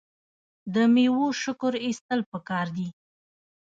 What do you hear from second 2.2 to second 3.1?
پکار دي.